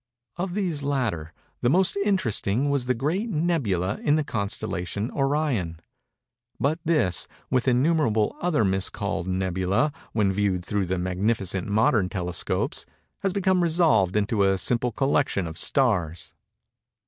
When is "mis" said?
8.65-8.89